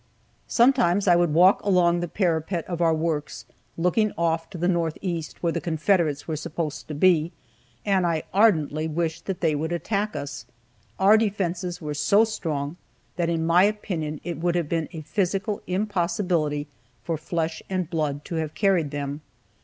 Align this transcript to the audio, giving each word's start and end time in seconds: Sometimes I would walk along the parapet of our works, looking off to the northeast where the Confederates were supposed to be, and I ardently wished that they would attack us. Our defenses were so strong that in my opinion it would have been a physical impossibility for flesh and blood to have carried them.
Sometimes 0.47 1.07
I 1.07 1.15
would 1.15 1.31
walk 1.31 1.61
along 1.63 1.99
the 1.99 2.07
parapet 2.07 2.65
of 2.65 2.81
our 2.81 2.91
works, 2.91 3.45
looking 3.77 4.11
off 4.17 4.49
to 4.49 4.57
the 4.57 4.67
northeast 4.67 5.43
where 5.43 5.53
the 5.53 5.61
Confederates 5.61 6.27
were 6.27 6.35
supposed 6.35 6.87
to 6.87 6.95
be, 6.95 7.31
and 7.85 8.03
I 8.07 8.23
ardently 8.33 8.87
wished 8.87 9.25
that 9.27 9.41
they 9.41 9.53
would 9.53 9.71
attack 9.71 10.15
us. 10.15 10.47
Our 10.97 11.17
defenses 11.17 11.81
were 11.83 11.93
so 11.93 12.23
strong 12.23 12.77
that 13.15 13.29
in 13.29 13.45
my 13.45 13.61
opinion 13.65 14.19
it 14.23 14.39
would 14.39 14.55
have 14.55 14.67
been 14.69 14.89
a 14.91 15.01
physical 15.01 15.61
impossibility 15.67 16.65
for 17.03 17.15
flesh 17.15 17.61
and 17.69 17.87
blood 17.87 18.25
to 18.25 18.37
have 18.37 18.55
carried 18.55 18.89
them. 18.89 19.21